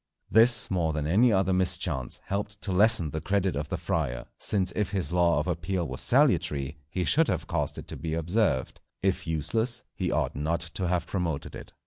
[0.31, 4.73] This, more than any other mischance, helped to lessen the credit of the Friar; since
[4.75, 8.81] if his law of appeal was salutary, he should have caused it to be observed;
[9.03, 11.73] if useless, he ought not to have promoted it.